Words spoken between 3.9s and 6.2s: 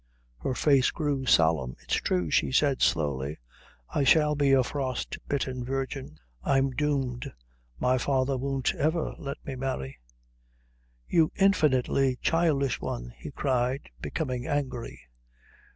"I shall be a frostbitten virgin.